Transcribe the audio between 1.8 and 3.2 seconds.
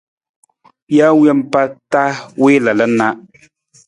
ta wii lalan na.